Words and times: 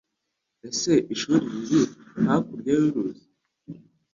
Ese 0.67 0.91
ishuri 1.13 1.45
riri 1.51 1.81
hakurya 2.25 2.73
yuruzi? 2.81 3.25